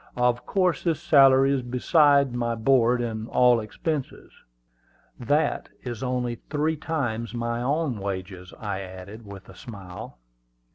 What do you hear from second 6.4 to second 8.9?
three times my own wages," I